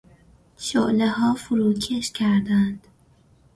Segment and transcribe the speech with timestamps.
[0.57, 2.87] شعلهها فروکش کردند.